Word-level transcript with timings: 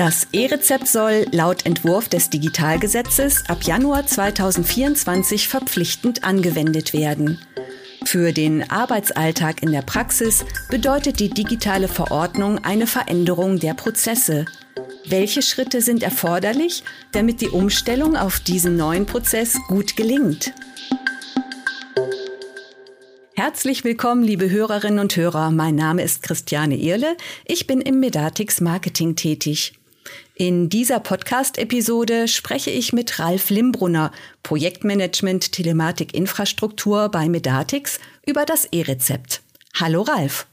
Das 0.00 0.28
E-Rezept 0.32 0.88
soll 0.88 1.26
laut 1.30 1.66
Entwurf 1.66 2.08
des 2.08 2.30
Digitalgesetzes 2.30 3.44
ab 3.48 3.64
Januar 3.64 4.06
2024 4.06 5.46
verpflichtend 5.46 6.24
angewendet 6.24 6.94
werden. 6.94 7.38
Für 8.06 8.32
den 8.32 8.70
Arbeitsalltag 8.70 9.62
in 9.62 9.72
der 9.72 9.82
Praxis 9.82 10.46
bedeutet 10.70 11.20
die 11.20 11.28
digitale 11.28 11.86
Verordnung 11.86 12.64
eine 12.64 12.86
Veränderung 12.86 13.58
der 13.58 13.74
Prozesse. 13.74 14.46
Welche 15.04 15.42
Schritte 15.42 15.82
sind 15.82 16.02
erforderlich, 16.02 16.82
damit 17.12 17.42
die 17.42 17.50
Umstellung 17.50 18.16
auf 18.16 18.40
diesen 18.40 18.78
neuen 18.78 19.04
Prozess 19.04 19.58
gut 19.68 19.96
gelingt? 19.96 20.54
Herzlich 23.34 23.84
willkommen, 23.84 24.22
liebe 24.22 24.48
Hörerinnen 24.48 24.98
und 24.98 25.14
Hörer. 25.14 25.50
Mein 25.50 25.74
Name 25.74 26.02
ist 26.02 26.22
Christiane 26.22 26.76
Irle. 26.76 27.18
Ich 27.44 27.66
bin 27.66 27.82
im 27.82 28.00
Medatix 28.00 28.62
Marketing 28.62 29.14
tätig. 29.14 29.74
In 30.34 30.68
dieser 30.68 31.00
Podcast-Episode 31.00 32.28
spreche 32.28 32.70
ich 32.70 32.92
mit 32.92 33.18
Ralf 33.18 33.50
Limbrunner, 33.50 34.10
Projektmanagement 34.42 35.52
Telematik 35.52 36.14
Infrastruktur 36.14 37.08
bei 37.10 37.28
Medatix, 37.28 38.00
über 38.26 38.46
das 38.46 38.66
E-Rezept. 38.66 39.42
Hallo 39.74 40.02
Ralf. 40.02 40.46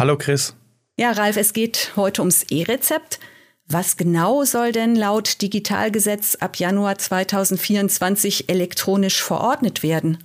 Hallo 0.00 0.16
Chris. 0.16 0.54
Ja, 0.98 1.12
Ralf, 1.12 1.36
es 1.36 1.52
geht 1.52 1.92
heute 1.96 2.22
ums 2.22 2.44
E-Rezept. 2.44 3.18
Was 3.66 3.96
genau 3.96 4.44
soll 4.44 4.72
denn 4.72 4.94
laut 4.96 5.40
Digitalgesetz 5.40 6.36
ab 6.36 6.56
Januar 6.56 6.98
2024 6.98 8.48
elektronisch 8.48 9.22
verordnet 9.22 9.82
werden? 9.82 10.18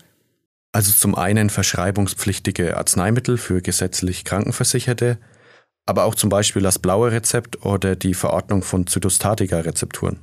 Also 0.74 0.92
zum 0.92 1.16
einen 1.16 1.50
verschreibungspflichtige 1.50 2.78
Arzneimittel 2.78 3.38
für 3.38 3.62
gesetzlich 3.62 4.26
Krankenversicherte, 4.26 5.18
aber 5.88 6.04
auch 6.04 6.14
zum 6.14 6.30
Beispiel 6.30 6.62
das 6.62 6.78
blaue 6.78 7.12
Rezept 7.12 7.66
oder 7.66 7.96
die 7.96 8.14
Verordnung 8.14 8.62
von 8.62 8.86
Zytostatika-Rezepturen. 8.86 10.20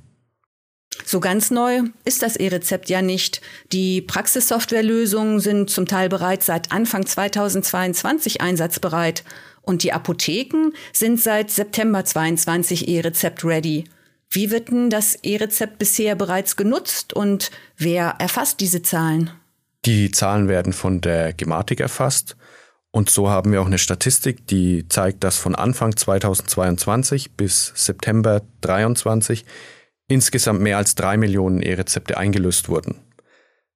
So 1.04 1.18
ganz 1.18 1.50
neu 1.50 1.82
ist 2.04 2.22
das 2.22 2.36
E-Rezept 2.36 2.88
ja 2.88 3.02
nicht. 3.02 3.40
Die 3.72 4.00
Praxissoftwarelösungen 4.00 5.40
sind 5.40 5.68
zum 5.70 5.86
Teil 5.86 6.08
bereits 6.08 6.46
seit 6.46 6.70
Anfang 6.70 7.04
2022 7.04 8.40
einsatzbereit 8.40 9.24
und 9.62 9.82
die 9.82 9.92
Apotheken 9.92 10.70
sind 10.92 11.20
seit 11.20 11.50
September 11.50 12.04
22 12.04 12.86
E-Rezept 12.86 13.44
ready. 13.44 13.84
Wie 14.30 14.50
wird 14.50 14.68
denn 14.68 14.90
das 14.90 15.16
E-Rezept 15.22 15.78
bisher 15.78 16.14
bereits 16.14 16.56
genutzt 16.56 17.12
und 17.12 17.50
wer 17.76 18.16
erfasst 18.18 18.60
diese 18.60 18.82
Zahlen? 18.82 19.30
Die 19.84 20.10
Zahlen 20.10 20.48
werden 20.48 20.72
von 20.72 21.00
der 21.00 21.32
Gematik 21.32 21.80
erfasst. 21.80 22.36
Und 22.94 23.10
so 23.10 23.28
haben 23.28 23.50
wir 23.50 23.60
auch 23.60 23.66
eine 23.66 23.78
Statistik, 23.78 24.46
die 24.46 24.86
zeigt, 24.86 25.24
dass 25.24 25.36
von 25.36 25.56
Anfang 25.56 25.96
2022 25.96 27.32
bis 27.32 27.72
September 27.74 28.42
2023 28.62 29.44
insgesamt 30.06 30.60
mehr 30.60 30.76
als 30.76 30.94
drei 30.94 31.16
Millionen 31.16 31.60
E-Rezepte 31.60 32.16
eingelöst 32.16 32.68
wurden. 32.68 33.00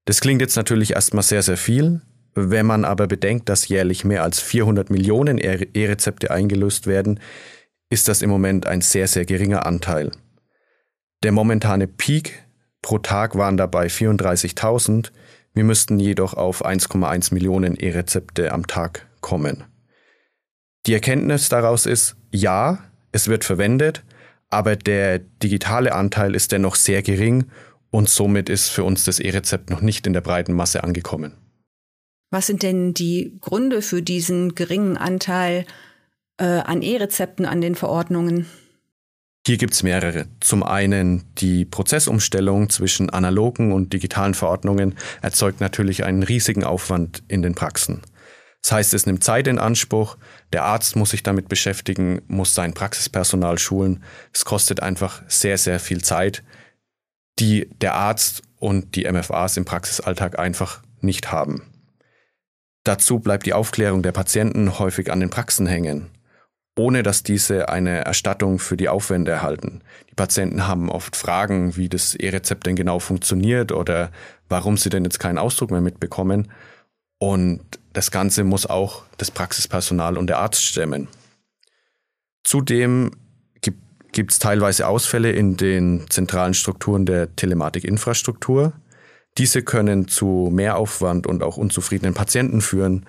Das 0.05 0.21
klingt 0.21 0.41
jetzt 0.41 0.55
natürlich 0.55 0.93
erstmal 0.93 1.25
sehr, 1.25 1.43
sehr 1.43 1.57
viel. 1.57 2.01
Wenn 2.37 2.65
man 2.65 2.85
aber 2.85 3.09
bedenkt, 3.09 3.49
dass 3.49 3.67
jährlich 3.67 4.05
mehr 4.05 4.23
als 4.23 4.39
400 4.39 4.89
Millionen 4.89 5.39
E-Rezepte 5.39 6.31
eingelöst 6.31 6.87
werden, 6.87 7.19
ist 7.91 8.07
das 8.07 8.23
im 8.23 8.31
Moment 8.31 8.69
ein 8.69 8.83
sehr, 8.83 9.09
sehr 9.09 9.25
geringer 9.25 9.67
Anteil. 9.67 10.13
Der 11.25 11.33
momentane 11.33 11.89
Peak 11.89 12.45
pro 12.83 12.99
Tag 12.99 13.35
waren 13.35 13.57
dabei 13.57 13.89
34.000. 13.89 15.11
Wir 15.55 15.65
müssten 15.65 15.99
jedoch 15.99 16.35
auf 16.35 16.65
1,1 16.65 17.35
Millionen 17.35 17.75
E-Rezepte 17.75 18.53
am 18.53 18.69
Tag 18.69 19.08
kommen. 19.21 19.65
Die 20.87 20.95
Erkenntnis 20.95 21.49
daraus 21.49 21.87
ist, 21.87 22.17
ja, 22.31 22.79
es 23.13 23.29
wird 23.29 23.45
verwendet, 23.45 24.05
aber 24.49 24.77
der 24.77 25.19
digitale 25.19 25.95
Anteil 25.95 26.35
ist 26.35 26.53
dennoch 26.53 26.75
sehr 26.75 27.03
gering 27.03 27.47
und 27.91 28.09
somit 28.09 28.49
ist 28.49 28.69
für 28.69 28.85
uns 28.85 29.05
das 29.05 29.19
E-Rezept 29.19 29.71
noch 29.71 29.81
nicht 29.81 30.07
in 30.07 30.13
der 30.13 30.21
breiten 30.21 30.53
Masse 30.53 30.85
angekommen. 30.85 31.35
Was 32.31 32.47
sind 32.47 32.63
denn 32.63 32.93
die 32.93 33.39
Gründe 33.41 33.81
für 33.81 34.03
diesen 34.03 34.55
geringen 34.55 34.97
Anteil 34.97 35.65
äh, 36.39 36.45
an 36.45 36.83
E-Rezepten 36.83 37.47
an 37.47 37.61
den 37.61 37.75
Verordnungen? 37.75 38.47
Hier 39.47 39.57
gibt's 39.57 39.83
mehrere. 39.83 40.27
Zum 40.41 40.63
einen 40.63 41.25
die 41.39 41.65
Prozessumstellung 41.65 42.69
zwischen 42.69 43.09
analogen 43.09 43.73
und 43.73 43.95
digitalen 43.95 44.35
Verordnungen 44.35 44.95
erzeugt 45.23 45.63
natürlich 45.63 46.05
einen 46.05 46.23
riesigen 46.23 46.65
Aufwand 46.65 47.23
in 47.29 47.41
den 47.41 47.55
Praxen. 47.55 48.03
Das 48.63 48.73
heißt, 48.73 48.95
es 48.95 49.07
nimmt 49.07 49.25
Zeit 49.25 49.47
in 49.47 49.59
Anspruch, 49.59 50.17
der 50.53 50.65
Arzt 50.65 50.97
muss 50.97 51.11
sich 51.11 51.23
damit 51.23 51.49
beschäftigen, 51.49 52.23
muss 52.27 52.55
sein 52.55 52.75
Praxispersonal 52.75 53.59
schulen. 53.59 54.03
Es 54.33 54.45
kostet 54.45 54.81
einfach 54.81 55.23
sehr, 55.29 55.59
sehr 55.59 55.79
viel 55.79 56.03
Zeit, 56.03 56.43
die 57.39 57.69
der 57.81 57.95
Arzt 57.95 58.43
und 58.59 58.97
die 58.97 59.11
MFAs 59.11 59.57
im 59.57 59.65
Praxisalltag 59.65 60.39
einfach 60.39 60.83
nicht 61.01 61.31
haben. 61.31 61.63
Dazu 62.85 63.21
bleibt 63.21 63.47
die 63.47 63.55
Aufklärung 63.55 64.03
der 64.03 64.13
Patienten 64.13 64.79
häufig 64.79 65.13
an 65.13 65.21
den 65.21 65.31
Praxen 65.31 65.67
hängen 65.67 66.11
ohne 66.79 67.03
dass 67.03 67.25
diese 67.25 67.69
eine 67.69 68.05
Erstattung 68.05 68.59
für 68.59 68.77
die 68.77 68.89
Aufwände 68.89 69.33
erhalten. 69.33 69.83
Die 70.11 70.15
Patienten 70.15 70.67
haben 70.69 70.89
oft 70.89 71.17
Fragen, 71.17 71.77
wie 71.77 71.89
das 71.89 72.15
E-Rezept 72.15 72.67
denn 72.67 72.77
genau 72.77 73.01
funktioniert 73.01 73.73
oder 73.73 74.11
warum 74.49 74.77
sie 74.77 74.89
denn 74.89 75.05
jetzt 75.05 75.19
keinen 75.19 75.39
Ausdruck 75.39 75.73
mehr 75.73 75.81
mitbekommen. 75.81 76.53
Und 77.19 77.61
das 77.93 78.11
Ganze 78.11 78.45
muss 78.45 78.67
auch 78.67 79.05
das 79.17 79.31
Praxispersonal 79.31 80.17
und 80.17 80.29
der 80.29 80.39
Arzt 80.39 80.63
stemmen. 80.63 81.09
Zudem 82.45 83.11
gibt 84.13 84.33
es 84.33 84.39
teilweise 84.39 84.87
Ausfälle 84.87 85.33
in 85.33 85.57
den 85.57 86.07
zentralen 86.09 86.55
Strukturen 86.55 87.05
der 87.05 87.35
Telematikinfrastruktur. 87.37 88.73
Diese 89.37 89.63
können 89.63 90.09
zu 90.09 90.49
Mehraufwand 90.51 91.27
und 91.27 91.43
auch 91.43 91.57
unzufriedenen 91.57 92.15
Patienten 92.15 92.61
führen, 92.61 93.07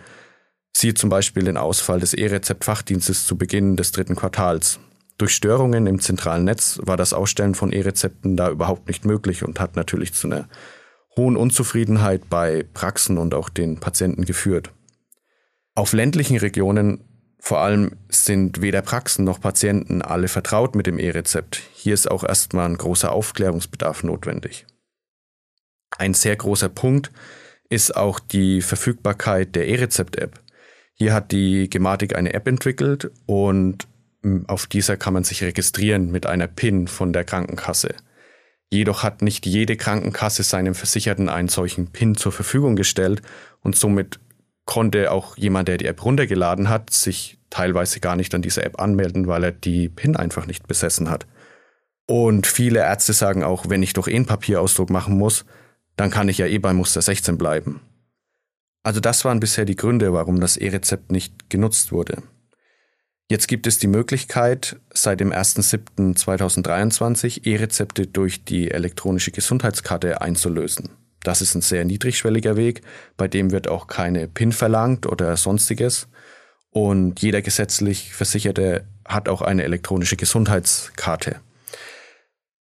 Siehe 0.75 0.93
zum 0.93 1.09
Beispiel 1.09 1.43
den 1.43 1.57
Ausfall 1.57 1.99
des 1.99 2.13
E-Rezept-Fachdienstes 2.13 3.25
zu 3.25 3.37
Beginn 3.37 3.75
des 3.75 3.91
dritten 3.91 4.15
Quartals. 4.15 4.79
Durch 5.17 5.33
Störungen 5.35 5.87
im 5.87 5.99
zentralen 5.99 6.45
Netz 6.45 6.79
war 6.83 6.95
das 6.95 7.11
Ausstellen 7.11 7.55
von 7.55 7.73
E-Rezepten 7.73 8.37
da 8.37 8.49
überhaupt 8.49 8.87
nicht 8.87 9.03
möglich 9.03 9.43
und 9.43 9.59
hat 9.59 9.75
natürlich 9.75 10.13
zu 10.13 10.27
einer 10.27 10.47
hohen 11.15 11.37
Unzufriedenheit 11.37 12.29
bei 12.29 12.65
Praxen 12.73 13.17
und 13.17 13.33
auch 13.33 13.49
den 13.49 13.79
Patienten 13.79 14.25
geführt. 14.25 14.71
Auf 15.75 15.93
ländlichen 15.93 16.37
Regionen 16.37 17.03
vor 17.39 17.59
allem 17.59 17.91
sind 18.09 18.61
weder 18.61 18.81
Praxen 18.81 19.23
noch 19.23 19.39
Patienten 19.39 20.01
alle 20.01 20.27
vertraut 20.27 20.75
mit 20.75 20.87
dem 20.87 20.99
E-Rezept. 20.99 21.61
Hier 21.73 21.93
ist 21.93 22.11
auch 22.11 22.23
erstmal 22.23 22.65
ein 22.65 22.77
großer 22.77 23.11
Aufklärungsbedarf 23.11 24.03
notwendig. 24.03 24.65
Ein 25.97 26.13
sehr 26.13 26.35
großer 26.35 26.69
Punkt 26.69 27.11
ist 27.69 27.95
auch 27.95 28.19
die 28.19 28.61
Verfügbarkeit 28.61 29.55
der 29.55 29.67
E-Rezept-App. 29.67 30.39
Hier 30.93 31.13
hat 31.13 31.31
die 31.31 31.69
Gematik 31.69 32.15
eine 32.15 32.33
App 32.33 32.47
entwickelt 32.47 33.09
und 33.25 33.87
hm, 34.21 34.45
auf 34.47 34.67
dieser 34.67 34.97
kann 34.97 35.13
man 35.13 35.23
sich 35.23 35.43
registrieren 35.43 36.11
mit 36.11 36.25
einer 36.25 36.47
PIN 36.47 36.87
von 36.87 37.13
der 37.13 37.23
Krankenkasse. 37.23 37.95
Jedoch 38.71 39.03
hat 39.03 39.21
nicht 39.21 39.45
jede 39.45 39.75
Krankenkasse 39.75 40.43
seinem 40.43 40.75
Versicherten 40.75 41.27
einen 41.29 41.47
solchen 41.47 41.87
PIN 41.87 42.15
zur 42.15 42.31
Verfügung 42.31 42.75
gestellt 42.75 43.21
und 43.61 43.75
somit 43.75 44.19
konnte 44.65 45.11
auch 45.11 45.35
jemand, 45.37 45.67
der 45.67 45.77
die 45.77 45.87
App 45.87 46.05
runtergeladen 46.05 46.69
hat, 46.69 46.91
sich 46.91 47.39
teilweise 47.49 47.99
gar 47.99 48.15
nicht 48.15 48.35
an 48.35 48.43
dieser 48.43 48.63
App 48.63 48.79
anmelden, 48.79 49.27
weil 49.27 49.43
er 49.43 49.51
die 49.51 49.89
PIN 49.89 50.15
einfach 50.15 50.45
nicht 50.45 50.67
besessen 50.67 51.09
hat. 51.09 51.25
Und 52.05 52.45
viele 52.45 52.79
Ärzte 52.79 53.13
sagen 53.13 53.43
auch, 53.43 53.69
wenn 53.69 53.81
ich 53.81 53.93
doch 53.93 54.07
eh 54.07 54.15
einen 54.15 54.27
Papierausdruck 54.27 54.91
machen 54.91 55.17
muss, 55.17 55.45
dann 55.95 56.11
kann 56.11 56.29
ich 56.29 56.37
ja 56.37 56.45
eh 56.45 56.59
bei 56.59 56.73
Muster 56.73 57.01
16 57.01 57.37
bleiben. 57.37 57.81
Also 58.83 58.99
das 58.99 59.25
waren 59.25 59.39
bisher 59.39 59.65
die 59.65 59.75
Gründe, 59.75 60.13
warum 60.13 60.39
das 60.39 60.57
E-Rezept 60.57 61.11
nicht 61.11 61.49
genutzt 61.49 61.91
wurde. 61.91 62.23
Jetzt 63.31 63.47
gibt 63.47 63.67
es 63.67 63.77
die 63.77 63.85
Möglichkeit, 63.85 64.77
seit 64.91 65.19
dem 65.19 65.31
1.7.2023 65.31 67.45
E-Rezepte 67.45 68.07
durch 68.07 68.43
die 68.43 68.71
elektronische 68.71 69.29
Gesundheitskarte 69.29 70.21
einzulösen. 70.21 70.89
Das 71.21 71.43
ist 71.43 71.53
ein 71.53 71.61
sehr 71.61 71.85
niedrigschwelliger 71.85 72.57
Weg, 72.57 72.81
bei 73.17 73.27
dem 73.27 73.51
wird 73.51 73.67
auch 73.67 73.85
keine 73.85 74.27
PIN 74.27 74.51
verlangt 74.51 75.05
oder 75.05 75.37
sonstiges. 75.37 76.07
Und 76.71 77.21
jeder 77.21 77.43
gesetzlich 77.43 78.15
Versicherte 78.15 78.85
hat 79.05 79.29
auch 79.29 79.43
eine 79.43 79.63
elektronische 79.63 80.15
Gesundheitskarte. 80.15 81.35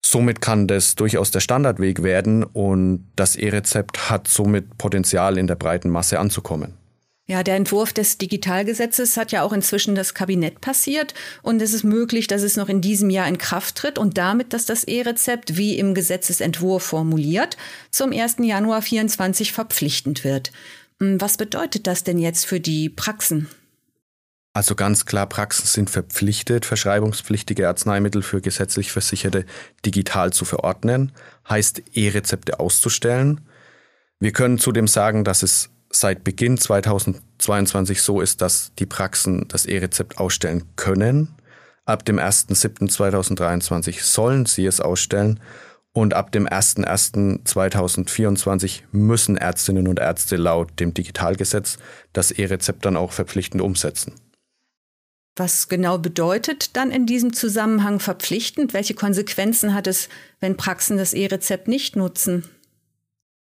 Somit 0.07 0.41
kann 0.41 0.69
das 0.69 0.95
durchaus 0.95 1.33
der 1.33 1.41
Standardweg 1.41 2.05
werden 2.05 2.45
und 2.45 3.11
das 3.17 3.35
E-Rezept 3.35 4.09
hat 4.09 4.29
somit 4.29 4.79
Potenzial 4.79 5.37
in 5.37 5.49
der 5.49 5.57
breiten 5.57 5.91
Masse 5.91 6.21
anzukommen. 6.21 6.79
Ja, 7.27 7.43
der 7.43 7.57
Entwurf 7.57 7.95
des 7.95 8.19
Digitalgesetzes 8.19 9.17
hat 9.17 9.33
ja 9.33 9.43
auch 9.43 9.55
inzwischen 9.55 9.95
das 9.95 10.13
Kabinett 10.13 10.61
passiert 10.61 11.15
und 11.43 11.63
es 11.63 11.73
ist 11.73 11.83
möglich, 11.83 12.27
dass 12.27 12.43
es 12.43 12.57
noch 12.57 12.69
in 12.69 12.83
diesem 12.83 13.09
Jahr 13.09 13.27
in 13.27 13.39
Kraft 13.39 13.77
tritt 13.77 13.99
und 13.99 14.19
damit, 14.19 14.53
dass 14.53 14.67
das 14.67 14.85
E-Rezept 14.85 15.57
wie 15.57 15.79
im 15.79 15.95
Gesetzesentwurf 15.95 16.83
formuliert 16.83 17.57
zum 17.91 18.13
1. 18.13 18.37
Januar 18.41 18.83
2024 18.83 19.53
verpflichtend 19.53 20.23
wird. 20.23 20.53
Hm, 21.01 21.19
was 21.19 21.39
bedeutet 21.39 21.87
das 21.87 22.05
denn 22.05 22.19
jetzt 22.19 22.45
für 22.45 22.61
die 22.61 22.91
Praxen? 22.91 23.49
Also 24.53 24.75
ganz 24.75 25.07
klar, 25.07 25.27
Praxen 25.27 25.67
sind 25.67 25.89
verpflichtet, 25.89 26.67
verschreibungspflichtige 26.67 27.67
Arzneimittel 27.67 28.23
für 28.23 28.43
gesetzlich 28.43 28.93
Versicherte 28.93 29.47
digital 29.85 30.33
zu 30.33 30.45
verordnen, 30.45 31.11
heißt 31.49 31.83
E-Rezepte 31.95 32.61
auszustellen. 32.61 33.41
Wir 34.21 34.33
können 34.33 34.59
zudem 34.59 34.87
sagen, 34.87 35.25
dass 35.25 35.43
es 35.43 35.71
seit 35.95 36.25
Beginn 36.25 36.59
2022 36.59 38.03
so 38.03 38.21
ist, 38.21 38.41
dass 38.41 38.73
die 38.79 38.87
Praxen 38.87 39.47
das 39.49 39.67
E-Rezept 39.67 40.19
ausstellen 40.19 40.65
können. 40.77 41.35
Ab 41.85 42.05
dem 42.05 42.19
1.7.2023 42.19 44.03
sollen 44.03 44.47
sie 44.47 44.67
es 44.67 44.81
ausstellen 44.81 45.39
und 45.93 46.15
ab 46.15 46.33
dem 46.33 46.49
01.01.2024 46.49 48.81
müssen 48.91 49.37
Ärztinnen 49.37 49.87
und 49.87 50.01
Ärzte 50.01 50.35
laut 50.37 50.81
dem 50.81 50.95
Digitalgesetz 50.95 51.79
das 52.13 52.33
E-Rezept 52.33 52.85
dann 52.85 52.97
auch 52.97 53.13
verpflichtend 53.13 53.63
umsetzen. 53.63 54.15
Was 55.37 55.69
genau 55.69 55.99
bedeutet 55.99 56.77
dann 56.77 56.91
in 56.91 57.07
diesem 57.07 57.33
Zusammenhang 57.33 57.99
verpflichtend? 57.99 58.73
Welche 58.73 58.95
Konsequenzen 58.95 59.75
hat 59.75 59.89
es, 59.89 60.09
wenn 60.41 60.57
Praxen 60.57 60.97
das 60.97 61.13
E-Rezept 61.13 61.69
nicht 61.69 61.97
nutzen? 61.97 62.45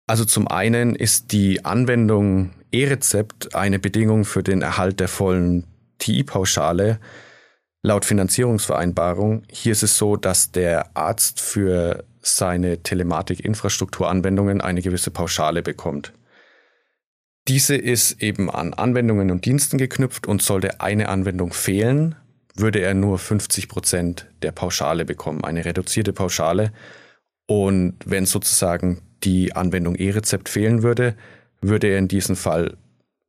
Also 0.08 0.26
zum 0.26 0.48
einen 0.48 0.96
ist 0.96 1.32
die 1.32 1.66
Anwendung 1.66 2.52
E-Rezept 2.72 3.56
eine 3.56 3.80
Bedingung 3.80 4.26
für 4.26 4.44
den 4.44 4.62
Erhalt 4.62 5.00
der 5.00 5.08
vollen 5.08 5.66
TI-Pauschale 5.98 7.00
laut 7.82 8.06
Finanzierungsvereinbarung. 8.06 9.44
Hier 9.50 9.72
ist 9.72 9.84
es 9.84 9.98
so, 9.98 10.16
dass 10.16 10.52
der 10.52 10.96
Arzt 10.96 11.40
für 11.40 12.04
seine 12.22 12.82
Telematik-Infrastrukturanwendungen 12.82 14.60
eine 14.62 14.82
gewisse 14.82 15.12
Pauschale 15.12 15.62
bekommt. 15.62 16.12
Diese 17.48 17.76
ist 17.76 18.24
eben 18.24 18.50
an 18.50 18.74
Anwendungen 18.74 19.30
und 19.30 19.46
Diensten 19.46 19.78
geknüpft 19.78 20.26
und 20.26 20.42
sollte 20.42 20.82
eine 20.82 21.10
Anwendung 21.10 21.54
fehlen, 21.54 22.16
würde 22.56 22.80
er 22.80 22.96
nur 22.96 23.20
50 23.20 23.70
Prozent 23.70 24.28
der 24.42 24.52
Pauschale 24.52 25.06
bekommen, 25.06 25.44
eine 25.44 25.64
reduzierte 25.64 26.14
Pauschale. 26.14 26.74
Und 27.46 27.98
wenn 28.06 28.26
sozusagen 28.26 29.02
die 29.26 29.56
Anwendung 29.56 29.96
E-Rezept 29.96 30.50
fehlen 30.50 30.84
würde, 30.84 31.16
würde 31.62 31.88
er 31.88 31.98
in 31.98 32.08
diesem 32.08 32.36
Fall 32.36 32.78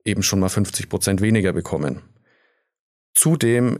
eben 0.04 0.22
schon 0.22 0.40
mal 0.40 0.48
50 0.48 0.88
Prozent 0.88 1.20
weniger 1.20 1.52
bekommen. 1.52 2.02
Zudem 3.14 3.78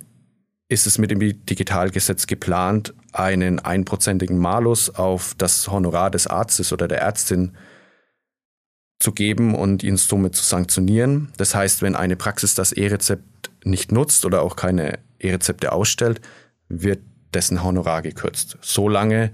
ist 0.68 0.86
es 0.86 0.98
mit 0.98 1.10
dem 1.10 1.20
Digitalgesetz 1.20 2.26
geplant, 2.26 2.94
einen 3.12 3.60
einprozentigen 3.60 4.38
Malus 4.38 4.90
auf 4.90 5.34
das 5.38 5.68
Honorar 5.68 6.10
des 6.10 6.26
Arztes 6.26 6.72
oder 6.72 6.88
der 6.88 7.00
Ärztin 7.00 7.52
zu 8.98 9.12
geben 9.12 9.54
und 9.54 9.82
ihn 9.82 9.96
somit 9.96 10.34
zu 10.34 10.42
sanktionieren. 10.42 11.30
Das 11.36 11.54
heißt, 11.54 11.82
wenn 11.82 11.94
eine 11.94 12.16
Praxis 12.16 12.54
das 12.54 12.72
E-Rezept 12.72 13.50
nicht 13.64 13.92
nutzt 13.92 14.24
oder 14.24 14.42
auch 14.42 14.56
keine 14.56 14.98
E-Rezepte 15.20 15.70
ausstellt, 15.70 16.20
wird 16.68 17.00
dessen 17.34 17.62
Honorar 17.62 18.02
gekürzt. 18.02 18.58
So 18.62 18.88
lange, 18.88 19.32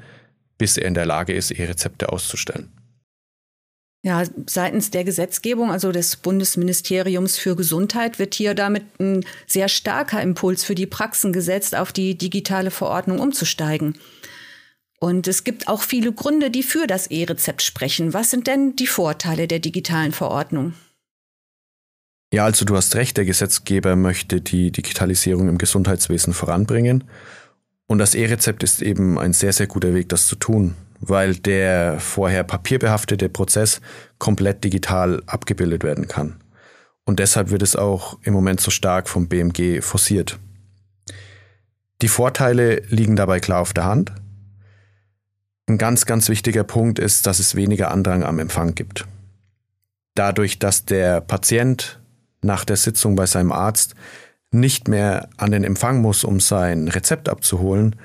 bis 0.63 0.77
er 0.77 0.87
in 0.87 0.95
der 0.95 1.07
Lage 1.07 1.33
ist, 1.33 1.51
E-Rezepte 1.51 2.13
auszustellen. 2.13 2.71
Ja, 4.05 4.23
seitens 4.47 4.93
der 4.93 5.03
Gesetzgebung, 5.03 5.73
also 5.73 5.91
des 5.91 6.15
Bundesministeriums 6.15 7.37
für 7.37 7.57
Gesundheit, 7.57 8.21
wird 8.21 8.35
hier 8.35 8.55
damit 8.55 8.85
ein 9.01 9.25
sehr 9.49 9.67
starker 9.67 10.23
Impuls 10.23 10.63
für 10.63 10.77
die 10.77 10.87
Praxen 10.87 11.33
gesetzt, 11.33 11.75
auf 11.75 11.91
die 11.91 12.17
digitale 12.17 12.71
Verordnung 12.71 13.19
umzusteigen. 13.19 13.99
Und 15.01 15.27
es 15.27 15.43
gibt 15.43 15.67
auch 15.67 15.83
viele 15.83 16.13
Gründe, 16.13 16.49
die 16.53 16.63
für 16.63 16.87
das 16.87 17.09
E-Rezept 17.09 17.63
sprechen. 17.63 18.15
Was 18.15 18.31
sind 18.31 18.47
denn 18.47 18.77
die 18.77 18.87
Vorteile 18.87 19.49
der 19.49 19.59
digitalen 19.59 20.13
Verordnung? 20.13 20.75
Ja, 22.33 22.45
also 22.45 22.65
du 22.65 22.77
hast 22.77 22.95
recht, 22.95 23.17
der 23.17 23.25
Gesetzgeber 23.25 23.97
möchte 23.97 24.41
die 24.41 24.71
Digitalisierung 24.71 25.49
im 25.49 25.59
Gesundheitswesen 25.59 26.33
voranbringen. 26.33 27.03
Und 27.93 27.99
das 27.99 28.15
E-Rezept 28.15 28.63
ist 28.63 28.81
eben 28.81 29.19
ein 29.19 29.35
sehr, 29.35 29.53
sehr 29.53 29.67
guter 29.67 29.93
Weg, 29.93 30.09
das 30.09 30.27
zu 30.27 30.35
tun, 30.35 30.77
weil 31.01 31.35
der 31.35 32.01
vorher 32.01 32.43
papierbehaftete 32.43 33.29
Prozess 33.29 33.83
komplett 34.17 34.65
digital 34.65 35.23
abgebildet 35.27 35.85
werden 35.85 36.09
kann. 36.09 36.41
Und 37.05 37.19
deshalb 37.19 37.51
wird 37.51 37.61
es 37.61 37.77
auch 37.77 38.17
im 38.23 38.33
Moment 38.33 38.63
so 38.63 38.71
stark 38.71 39.11
vom 39.11 39.29
BMG 39.29 39.83
forciert. 39.83 40.39
Die 42.01 42.09
Vorteile 42.09 42.77
liegen 42.89 43.15
dabei 43.15 43.41
klar 43.41 43.61
auf 43.61 43.75
der 43.75 43.85
Hand. 43.85 44.11
Ein 45.67 45.77
ganz, 45.77 46.07
ganz 46.07 46.31
wichtiger 46.31 46.65
Punkt 46.65 46.99
ist, 46.99 47.27
dass 47.27 47.41
es 47.41 47.57
weniger 47.57 47.91
Andrang 47.91 48.23
am 48.23 48.39
Empfang 48.39 48.75
gibt. 48.75 49.07
Dadurch, 50.15 50.59
dass 50.59 50.87
der 50.87 51.21
Patient 51.21 52.01
nach 52.41 52.65
der 52.65 52.77
Sitzung 52.77 53.17
bei 53.17 53.27
seinem 53.27 53.53
Arzt 53.53 53.95
nicht 54.53 54.89
mehr 54.89 55.29
an 55.37 55.51
den 55.51 55.65
Empfang 55.65 56.01
muss, 56.01 56.25
um 56.25 56.41
sein 56.41 56.89
Rezept 56.89 57.29
abzuholen, 57.29 57.97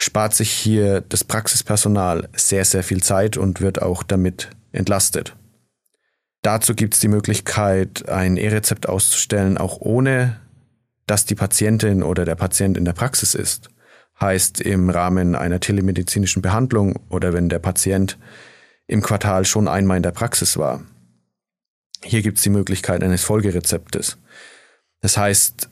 spart 0.00 0.34
sich 0.34 0.50
hier 0.50 1.00
das 1.00 1.24
Praxispersonal 1.24 2.28
sehr, 2.34 2.64
sehr 2.64 2.82
viel 2.82 3.02
Zeit 3.02 3.36
und 3.36 3.60
wird 3.60 3.82
auch 3.82 4.02
damit 4.02 4.50
entlastet. 4.72 5.34
Dazu 6.42 6.74
gibt 6.74 6.94
es 6.94 7.00
die 7.00 7.08
Möglichkeit, 7.08 8.08
ein 8.08 8.36
E-Rezept 8.36 8.88
auszustellen, 8.88 9.58
auch 9.58 9.80
ohne 9.80 10.38
dass 11.06 11.24
die 11.24 11.34
Patientin 11.34 12.02
oder 12.02 12.24
der 12.24 12.36
Patient 12.36 12.76
in 12.76 12.84
der 12.84 12.92
Praxis 12.92 13.34
ist 13.34 13.70
heißt 14.20 14.60
im 14.60 14.90
Rahmen 14.90 15.34
einer 15.34 15.60
telemedizinischen 15.60 16.42
Behandlung 16.42 16.98
oder 17.08 17.32
wenn 17.32 17.48
der 17.48 17.58
Patient 17.58 18.18
im 18.86 19.02
Quartal 19.02 19.44
schon 19.44 19.68
einmal 19.68 19.98
in 19.98 20.02
der 20.02 20.12
Praxis 20.12 20.56
war. 20.56 20.82
Hier 22.02 22.22
gibt 22.22 22.38
es 22.38 22.44
die 22.44 22.50
Möglichkeit 22.50 23.02
eines 23.02 23.24
Folgerezeptes. 23.24 24.18
Das 25.00 25.16
heißt, 25.16 25.68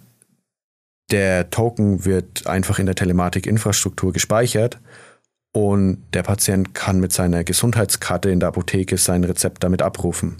der 1.11 1.51
Token 1.51 2.05
wird 2.05 2.47
einfach 2.47 2.79
in 2.79 2.87
der 2.87 2.95
Telematik-Infrastruktur 2.95 4.13
gespeichert 4.13 4.81
und 5.53 6.03
der 6.13 6.23
Patient 6.23 6.75
kann 6.75 7.01
mit 7.01 7.13
seiner 7.13 7.45
Gesundheitskarte 7.45 8.31
in 8.31 8.41
der 8.41 8.51
Apotheke 8.51 8.99
sein 8.99 9.25
Rezept 9.25 9.63
damit 9.63 9.83
abrufen 9.83 10.37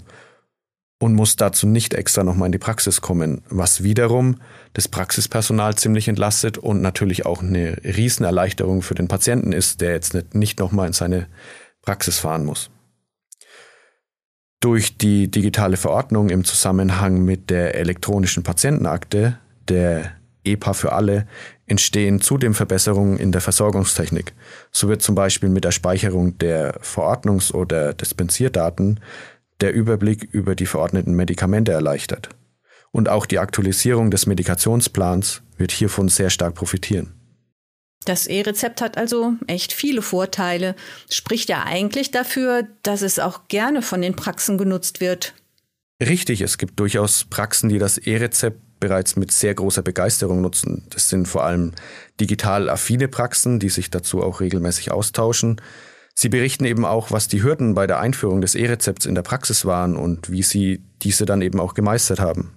und 0.99 1.13
muss 1.13 1.35
dazu 1.35 1.67
nicht 1.67 1.93
extra 1.93 2.23
nochmal 2.23 2.47
in 2.47 2.51
die 2.51 2.57
Praxis 2.57 3.01
kommen, 3.01 3.41
was 3.49 3.83
wiederum 3.83 4.41
das 4.73 4.87
Praxispersonal 4.87 5.75
ziemlich 5.75 6.07
entlastet 6.07 6.57
und 6.57 6.81
natürlich 6.81 7.25
auch 7.25 7.41
eine 7.41 7.77
Riesenerleichterung 7.83 8.81
für 8.81 8.95
den 8.95 9.07
Patienten 9.07 9.53
ist, 9.53 9.81
der 9.81 9.91
jetzt 9.91 10.13
nicht, 10.13 10.35
nicht 10.35 10.59
nochmal 10.59 10.87
in 10.87 10.93
seine 10.93 11.27
Praxis 11.81 12.19
fahren 12.19 12.45
muss. 12.45 12.69
Durch 14.59 14.97
die 14.97 15.29
digitale 15.29 15.77
Verordnung 15.77 16.29
im 16.29 16.43
Zusammenhang 16.43 17.23
mit 17.23 17.51
der 17.51 17.75
elektronischen 17.75 18.41
Patientenakte, 18.41 19.37
der 19.69 20.16
EPA 20.51 20.73
für 20.73 20.93
alle, 20.93 21.27
entstehen 21.65 22.21
zudem 22.21 22.53
Verbesserungen 22.53 23.17
in 23.17 23.31
der 23.31 23.41
Versorgungstechnik. 23.41 24.33
So 24.71 24.87
wird 24.87 25.01
zum 25.01 25.15
Beispiel 25.15 25.49
mit 25.49 25.63
der 25.63 25.71
Speicherung 25.71 26.37
der 26.37 26.79
Verordnungs- 26.81 27.53
oder 27.53 27.93
Dispensierdaten 27.93 28.99
der 29.61 29.73
Überblick 29.73 30.23
über 30.31 30.55
die 30.55 30.65
verordneten 30.65 31.15
Medikamente 31.15 31.71
erleichtert. 31.71 32.29
Und 32.91 33.09
auch 33.09 33.25
die 33.25 33.39
Aktualisierung 33.39 34.11
des 34.11 34.25
Medikationsplans 34.27 35.41
wird 35.57 35.71
hiervon 35.71 36.09
sehr 36.09 36.29
stark 36.29 36.55
profitieren. 36.55 37.13
Das 38.05 38.27
E-Rezept 38.27 38.79
hat 38.79 38.97
also 38.97 39.33
echt 39.47 39.73
viele 39.73 40.01
Vorteile, 40.01 40.75
spricht 41.09 41.49
ja 41.49 41.63
eigentlich 41.63 42.11
dafür, 42.11 42.65
dass 42.83 43.01
es 43.01 43.19
auch 43.19 43.49
gerne 43.49 43.81
von 43.81 44.01
den 44.01 44.15
Praxen 44.15 44.57
genutzt 44.57 45.01
wird. 45.01 45.33
Richtig, 46.01 46.41
es 46.41 46.57
gibt 46.57 46.79
durchaus 46.79 47.25
Praxen, 47.25 47.69
die 47.69 47.79
das 47.79 47.97
E-Rezept 47.97 48.61
bereits 48.79 49.15
mit 49.15 49.31
sehr 49.31 49.53
großer 49.53 49.81
Begeisterung 49.81 50.41
nutzen. 50.41 50.85
Das 50.89 51.09
sind 51.09 51.27
vor 51.27 51.43
allem 51.43 51.73
digital 52.19 52.69
affine 52.69 53.07
Praxen, 53.07 53.59
die 53.59 53.69
sich 53.69 53.89
dazu 53.89 54.21
auch 54.21 54.39
regelmäßig 54.39 54.91
austauschen. 54.91 55.61
Sie 56.15 56.29
berichten 56.29 56.65
eben 56.65 56.85
auch, 56.85 57.11
was 57.11 57.27
die 57.27 57.43
Hürden 57.43 57.75
bei 57.75 57.85
der 57.85 57.99
Einführung 57.99 58.41
des 58.41 58.55
E-Rezepts 58.55 59.05
in 59.05 59.15
der 59.15 59.21
Praxis 59.21 59.65
waren 59.65 59.95
und 59.95 60.31
wie 60.31 60.41
sie 60.41 60.83
diese 61.03 61.25
dann 61.25 61.41
eben 61.41 61.59
auch 61.59 61.73
gemeistert 61.75 62.19
haben. 62.19 62.53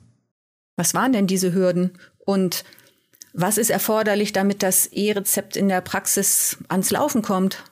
Was 0.76 0.94
waren 0.94 1.12
denn 1.12 1.26
diese 1.26 1.52
Hürden 1.52 1.92
und 2.18 2.64
was 3.32 3.58
ist 3.58 3.70
erforderlich, 3.70 4.32
damit 4.32 4.62
das 4.62 4.86
E-Rezept 4.86 5.56
in 5.56 5.68
der 5.68 5.82
Praxis 5.82 6.56
ans 6.68 6.90
Laufen 6.90 7.22
kommt? 7.22 7.62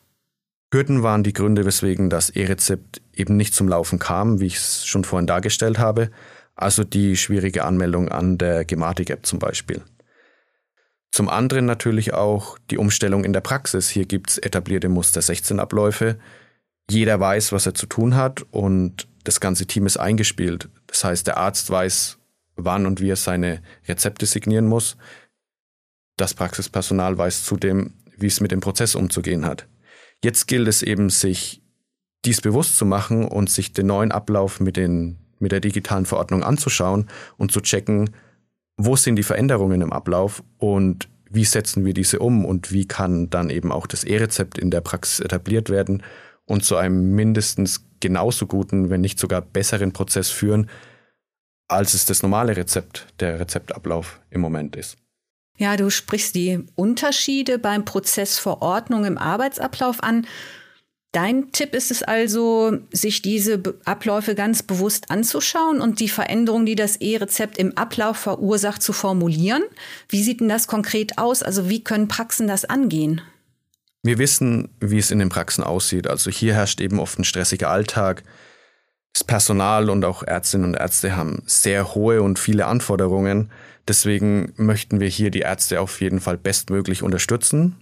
Hürden 0.73 1.03
waren 1.03 1.23
die 1.23 1.33
Gründe, 1.33 1.65
weswegen 1.65 2.11
das 2.11 2.29
E-Rezept 2.29 3.01
eben 3.15 3.37
nicht 3.37 3.55
zum 3.55 3.69
Laufen 3.69 3.99
kam, 3.99 4.41
wie 4.41 4.47
ich 4.47 4.57
es 4.57 4.85
schon 4.85 5.05
vorhin 5.05 5.27
dargestellt 5.27 5.79
habe, 5.79 6.11
also 6.59 6.85
die 6.85 7.17
schwierige 7.17 7.65
Anmeldung 7.65 8.09
an 8.09 8.37
der 8.37 8.65
Gematik-App 8.65 9.25
zum 9.25 9.39
Beispiel. 9.39 9.83
Zum 11.11 11.29
anderen 11.29 11.65
natürlich 11.65 12.13
auch 12.15 12.59
die 12.71 12.79
Umstellung 12.79 13.25
in 13.25 13.33
der 13.33 13.41
Praxis. 13.41 13.89
Hier 13.89 14.05
gibt 14.05 14.31
es 14.31 14.39
etablierte 14.39 14.89
Muster 14.89 15.23
16 15.23 15.61
Abläufe. 15.61 16.19
Jeder 16.91 17.19
weiß, 17.21 17.53
was 17.53 17.67
er 17.67 17.75
zu 17.75 17.87
tun 17.87 18.17
hat 18.17 18.45
und 18.51 19.09
das 19.25 19.41
ganze 19.41 19.67
Team 19.67 19.87
ist 19.87 19.99
eingespielt. 19.99 20.69
Das 20.87 21.05
heißt, 21.05 21.27
der 21.27 21.37
Arzt 21.37 21.71
weiß, 21.71 22.19
wann 22.57 22.87
und 22.87 23.01
wie 23.01 23.11
er 23.11 23.17
seine 23.17 23.63
Rezepte 23.87 24.27
signieren 24.27 24.67
muss. 24.67 24.97
Das 26.17 26.35
Praxispersonal 26.35 27.17
weiß 27.17 27.45
zudem, 27.45 27.95
wie 28.17 28.27
es 28.27 28.41
mit 28.41 28.51
dem 28.51 28.61
Prozess 28.61 28.95
umzugehen 28.95 29.47
hat. 29.47 29.69
Jetzt 30.25 30.49
gilt 30.49 30.67
es 30.67 30.83
eben, 30.83 31.11
sich 31.11 31.63
dies 32.25 32.41
bewusst 32.41 32.77
zu 32.77 32.85
machen 32.85 33.25
und 33.25 33.49
sich 33.49 33.73
den 33.73 33.87
neuen 33.87 34.11
Ablauf 34.11 34.59
mit, 34.61 34.77
den, 34.77 35.19
mit 35.41 35.53
der 35.53 35.61
digitalen 35.61 36.07
Verordnung 36.07 36.43
anzuschauen 36.43 37.09
und 37.37 37.53
zu 37.53 37.61
checken, 37.61 38.11
wo 38.77 38.97
sind 38.97 39.17
die 39.17 39.23
Veränderungen 39.23 39.81
im 39.81 39.93
Ablauf 39.93 40.43
und 40.59 41.09
wie 41.31 41.45
setzen 41.45 41.85
wir 41.85 41.95
diese 41.95 42.21
um 42.21 42.45
und 42.45 42.73
wie 42.73 42.87
kann 42.87 43.29
dann 43.29 43.51
eben 43.51 43.73
auch 43.73 43.87
das 43.87 44.05
E-Rezept 44.05 44.57
in 44.59 44.71
der 44.71 44.81
Praxis 44.81 45.21
etabliert 45.21 45.69
werden 45.69 46.03
und 46.47 46.65
zu 46.65 46.77
einem 46.77 47.15
mindestens 47.15 47.85
genauso 48.01 48.47
guten, 48.47 48.91
wenn 48.91 49.01
nicht 49.01 49.19
sogar 49.19 49.43
besseren 49.43 49.93
Prozess 49.93 50.31
führen, 50.31 50.71
als 51.69 51.93
es 51.93 52.07
das 52.07 52.23
normale 52.23 52.57
Rezept, 52.57 53.07
der 53.21 53.39
Rezeptablauf 53.39 54.21
im 54.31 54.41
Moment 54.41 54.75
ist. 54.75 54.97
Ja, 55.59 55.77
du 55.77 55.91
sprichst 55.91 56.35
die 56.35 56.65
Unterschiede 56.77 57.59
beim 57.59 57.85
Prozessverordnung 57.85 59.05
im 59.05 59.19
Arbeitsablauf 59.19 60.03
an. 60.03 60.27
Dein 61.13 61.53
Tipp 61.53 61.75
ist 61.75 61.91
es 61.91 62.03
also, 62.03 62.79
sich 62.93 63.23
diese 63.23 63.63
Abläufe 63.87 64.35
ganz 64.35 64.63
bewusst 64.63 65.11
anzuschauen 65.11 65.81
und 65.81 66.01
die 66.01 66.09
Veränderungen, 66.09 66.67
die 66.67 66.75
das 66.75 66.97
E-Rezept 66.97 67.57
im 67.57 67.77
Ablauf 67.79 68.19
verursacht, 68.19 68.83
zu 68.83 68.93
formulieren. 68.93 69.63
Wie 70.11 70.23
sieht 70.23 70.41
denn 70.41 70.51
das 70.51 70.67
konkret 70.67 71.17
aus? 71.17 71.43
Also 71.43 71.71
wie 71.71 71.83
können 71.83 72.09
Praxen 72.09 72.47
das 72.47 72.67
angehen? 72.67 73.23
Wir 74.03 74.19
wissen, 74.19 74.69
wie 74.81 74.99
es 74.99 75.11
in 75.11 75.19
den 75.19 75.31
Praxen 75.31 75.65
aussieht. 75.65 76.07
Also 76.07 76.31
hier 76.31 76.55
herrscht 76.55 76.81
eben 76.81 77.01
oft 77.01 77.19
ein 77.19 77.25
stressiger 77.25 77.71
Alltag. 77.71 78.23
Das 79.15 79.25
Personal 79.25 79.89
und 79.89 80.05
auch 80.05 80.23
Ärztinnen 80.23 80.67
und 80.67 80.75
Ärzte 80.75 81.17
haben 81.17 81.43
sehr 81.47 81.95
hohe 81.95 82.23
und 82.23 82.39
viele 82.39 82.67
Anforderungen. 82.67 83.51
Deswegen 83.89 84.53
möchten 84.57 85.01
wir 85.01 85.09
hier 85.09 85.31
die 85.31 85.41
Ärzte 85.41 85.81
auf 85.81 86.03
jeden 86.03 86.21
Fall 86.21 86.37
bestmöglich 86.37 87.03
unterstützen 87.03 87.77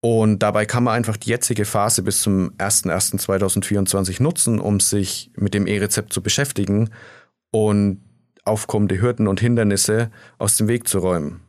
und 0.00 0.40
dabei 0.40 0.64
kann 0.64 0.84
man 0.84 0.94
einfach 0.94 1.16
die 1.16 1.30
jetzige 1.30 1.64
Phase 1.64 2.02
bis 2.02 2.22
zum 2.22 2.52
01.01.2024 2.58 4.22
nutzen, 4.22 4.60
um 4.60 4.80
sich 4.80 5.30
mit 5.36 5.54
dem 5.54 5.66
E-Rezept 5.66 6.12
zu 6.12 6.22
beschäftigen 6.22 6.90
und 7.50 8.02
aufkommende 8.44 9.00
Hürden 9.00 9.26
und 9.26 9.40
Hindernisse 9.40 10.10
aus 10.38 10.56
dem 10.56 10.68
Weg 10.68 10.86
zu 10.88 10.98
räumen. 10.98 11.40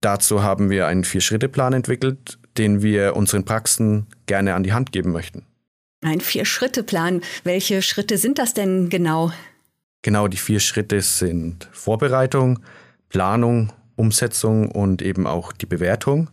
Dazu 0.00 0.42
haben 0.42 0.68
wir 0.68 0.86
einen 0.86 1.04
Vier-Schritte-Plan 1.04 1.72
entwickelt, 1.72 2.38
den 2.58 2.82
wir 2.82 3.16
unseren 3.16 3.44
Praxen 3.44 4.06
gerne 4.26 4.54
an 4.54 4.62
die 4.62 4.74
Hand 4.74 4.92
geben 4.92 5.12
möchten. 5.12 5.46
Ein 6.02 6.20
Vier-Schritte-Plan. 6.20 7.22
Welche 7.44 7.80
Schritte 7.80 8.18
sind 8.18 8.38
das 8.38 8.52
denn 8.52 8.90
genau? 8.90 9.32
Genau, 10.02 10.28
die 10.28 10.36
vier 10.36 10.60
Schritte 10.60 11.00
sind 11.00 11.66
Vorbereitung, 11.72 12.58
Planung, 13.08 13.72
Umsetzung 13.96 14.70
und 14.70 15.00
eben 15.00 15.26
auch 15.26 15.52
die 15.52 15.64
Bewertung. 15.64 16.28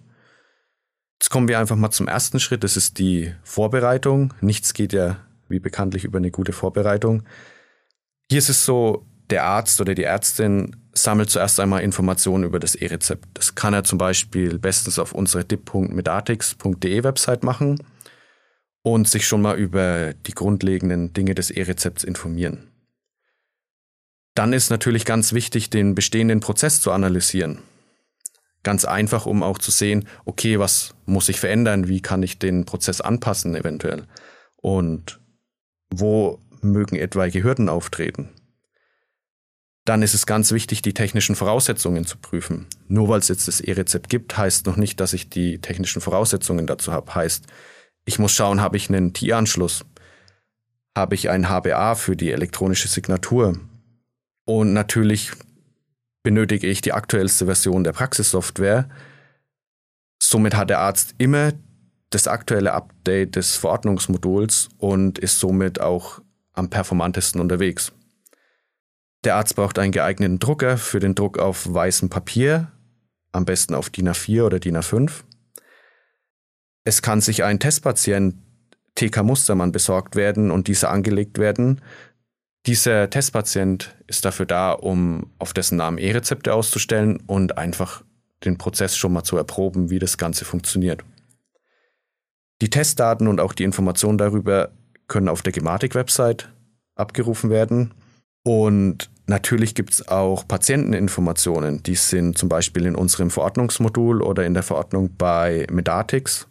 Jetzt 1.22 1.30
kommen 1.30 1.48
wir 1.48 1.60
einfach 1.60 1.76
mal 1.76 1.92
zum 1.92 2.08
ersten 2.08 2.40
Schritt. 2.40 2.64
Das 2.64 2.76
ist 2.76 2.98
die 2.98 3.32
Vorbereitung. 3.44 4.34
Nichts 4.42 4.74
geht 4.74 4.92
ja 4.92 5.18
wie 5.50 5.60
bekanntlich 5.60 6.04
über 6.04 6.18
eine 6.18 6.32
gute 6.32 6.52
Vorbereitung. 6.52 7.22
Hier 8.32 8.40
ist 8.40 8.50
es 8.50 8.66
so, 8.66 9.06
der 9.30 9.44
Arzt 9.44 9.80
oder 9.80 9.94
die 9.94 10.04
Ärztin 10.04 10.76
sammelt 10.94 11.30
zuerst 11.30 11.60
einmal 11.60 11.84
Informationen 11.84 12.44
über 12.44 12.60
das 12.60 12.74
E-Rezept. 12.74 13.28
Das 13.36 13.54
kann 13.54 13.76
er 13.76 13.84
zum 13.84 14.00
Beispiel 14.00 14.58
bestens 14.58 14.98
auf 14.98 15.14
unsere 15.14 15.46
dip.medatix.de 15.46 17.04
Website 17.04 17.44
machen 17.44 17.78
und 18.82 19.08
sich 19.08 19.28
schon 19.28 19.44
mal 19.44 19.60
über 19.60 20.16
die 20.26 20.34
grundlegenden 20.34 21.14
Dinge 21.14 21.36
des 21.36 21.52
E-Rezepts 21.52 22.04
informieren. 22.04 22.72
Dann 24.34 24.54
ist 24.54 24.72
natürlich 24.72 25.06
ganz 25.06 25.34
wichtig, 25.34 25.70
den 25.70 25.94
bestehenden 25.94 26.40
Prozess 26.40 26.82
zu 26.82 26.92
analysieren. 26.92 27.60
Ganz 28.64 28.86
einfach, 28.86 29.26
um 29.26 29.42
auch 29.42 29.58
zu 29.58 29.72
sehen, 29.72 30.08
okay, 30.26 30.60
was 30.60 30.94
muss 31.06 31.30
ich 31.30 31.40
verändern? 31.40 31.88
Wie 31.88 32.02
kann 32.02 32.22
ich 32.22 32.38
den 32.38 32.66
Prozess 32.66 33.02
anpassen 33.02 33.56
eventuell? 33.56 34.06
Und 34.58 35.20
wo 35.90 36.40
mögen 36.62 36.96
etwaige 36.96 37.44
Hürden 37.44 37.70
auftreten? 37.70 38.30
Dann 39.84 40.04
ist 40.04 40.14
es 40.14 40.28
ganz 40.28 40.52
wichtig, 40.52 40.84
die 40.84 40.94
technischen 40.94 41.36
Voraussetzungen 41.36 42.06
zu 42.06 42.18
prüfen. 42.18 42.68
Nur 42.88 43.10
weil 43.10 43.20
es 43.20 43.30
jetzt 43.30 43.48
das 43.48 43.62
E-Rezept 43.62 44.10
gibt, 44.10 44.38
heißt 44.38 44.68
noch 44.68 44.78
nicht, 44.78 45.00
dass 45.00 45.14
ich 45.14 45.30
die 45.30 45.60
technischen 45.60 46.02
Voraussetzungen 46.02 46.68
dazu 46.68 46.92
habe. 46.92 47.16
Heißt, 47.16 47.46
ich 48.06 48.20
muss 48.20 48.34
schauen, 48.34 48.62
habe 48.62 48.78
ich 48.78 48.90
einen 48.90 49.14
TI-Anschluss? 49.14 49.86
Habe 50.96 51.16
ich 51.16 51.30
ein 51.30 51.50
HBA 51.50 51.96
für 51.96 52.16
die 52.16 52.32
elektronische 52.32 52.88
Signatur? 52.88 53.58
Und 54.46 54.74
natürlich 54.74 55.32
benötige 56.24 56.68
ich 56.68 56.82
die 56.82 56.94
aktuellste 56.94 57.46
Version 57.46 57.84
der 57.84 57.94
Praxissoftware. 57.94 58.90
Somit 60.22 60.56
hat 60.56 60.70
der 60.70 60.80
Arzt 60.80 61.16
immer 61.18 61.54
das 62.12 62.28
aktuelle 62.28 62.74
Update 62.74 63.36
des 63.36 63.56
Verordnungsmoduls 63.56 64.70
und 64.78 65.18
ist 65.18 65.40
somit 65.40 65.80
auch 65.82 66.22
am 66.54 66.70
performantesten 66.70 67.42
unterwegs. 67.42 67.92
Der 69.24 69.36
Arzt 69.36 69.56
braucht 69.56 69.80
einen 69.80 69.92
geeigneten 69.92 70.40
Drucker 70.40 70.78
für 70.78 71.00
den 71.00 71.16
Druck 71.16 71.38
auf 71.38 71.72
weißem 71.72 72.10
Papier, 72.10 72.72
am 73.32 73.46
besten 73.46 73.76
auf 73.76 73.90
DIN 73.90 74.10
A4 74.10 74.44
oder 74.44 74.60
DIN 74.60 74.78
A5. 74.78 75.24
Es 76.84 77.02
kann 77.02 77.22
sich 77.22 77.44
ein 77.44 77.60
Testpatient 77.60 78.36
TK 78.96 79.24
Mustermann 79.24 79.72
besorgt 79.72 80.16
werden 80.16 80.52
und 80.52 80.68
dieser 80.68 80.90
angelegt 80.90 81.38
werden, 81.38 81.82
dieser 82.66 83.10
Testpatient 83.10 83.96
ist 84.08 84.26
dafür 84.26 84.46
da, 84.46 84.72
um 84.72 85.32
auf 85.40 85.54
dessen 85.54 85.78
Namen 85.78 85.98
E-Rezepte 85.98 86.54
auszustellen 86.54 87.18
und 87.26 87.58
einfach 87.58 88.04
den 88.46 88.58
Prozess 88.58 88.96
schon 88.96 89.14
mal 89.14 89.24
zu 89.24 89.38
erproben, 89.38 89.90
wie 89.90 90.00
das 90.00 90.18
Ganze 90.18 90.46
funktioniert. 90.46 91.04
Die 92.62 92.70
Testdaten 92.70 93.28
und 93.28 93.40
auch 93.40 93.54
die 93.54 93.64
Informationen 93.64 94.18
darüber 94.18 94.72
können 95.08 95.28
auf 95.28 95.42
der 95.42 95.54
Gematik-Website 95.54 96.50
abgerufen 96.96 97.50
werden. 97.50 97.94
Und 98.44 99.10
natürlich 99.26 99.74
gibt 99.74 99.94
es 99.94 100.08
auch 100.08 100.48
Patienteninformationen. 100.48 101.82
Die 101.84 101.96
sind 101.96 102.38
zum 102.38 102.50
Beispiel 102.50 102.86
in 102.86 102.96
unserem 102.96 103.32
Verordnungsmodul 103.32 104.22
oder 104.22 104.46
in 104.46 104.54
der 104.54 104.64
Verordnung 104.64 105.16
bei 105.18 105.66
Medatix. 105.72 106.48